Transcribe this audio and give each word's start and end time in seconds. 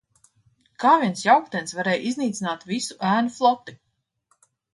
Kā 0.83 0.93
viens 1.03 1.21
jauktenis 1.27 1.75
varēja 1.81 2.07
iznīcināt 2.13 2.67
visu 2.73 2.99
Ēnu 3.11 3.35
floti? 3.37 3.79